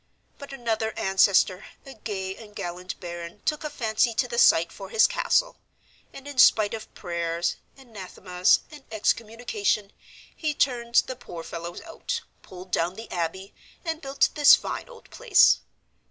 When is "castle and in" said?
5.05-6.39